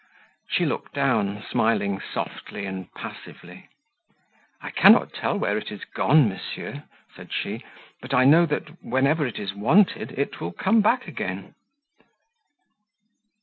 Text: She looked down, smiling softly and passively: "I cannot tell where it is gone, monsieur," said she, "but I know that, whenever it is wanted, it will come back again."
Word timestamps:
She 0.49 0.65
looked 0.65 0.95
down, 0.95 1.43
smiling 1.47 2.01
softly 2.01 2.65
and 2.65 2.91
passively: 2.95 3.69
"I 4.59 4.71
cannot 4.71 5.13
tell 5.13 5.37
where 5.37 5.59
it 5.59 5.71
is 5.71 5.85
gone, 5.85 6.27
monsieur," 6.27 6.81
said 7.15 7.31
she, 7.31 7.63
"but 8.01 8.11
I 8.11 8.25
know 8.25 8.47
that, 8.47 8.81
whenever 8.83 9.27
it 9.27 9.37
is 9.37 9.53
wanted, 9.53 10.17
it 10.17 10.39
will 10.41 10.53
come 10.53 10.81
back 10.81 11.07
again." 11.07 11.53